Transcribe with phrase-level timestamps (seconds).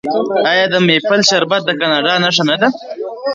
[0.51, 2.67] آیا د میپل شربت د کاناډا نښه نه ده؟